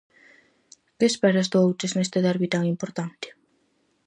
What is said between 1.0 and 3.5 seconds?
esperas do Outes neste derbi tan importante?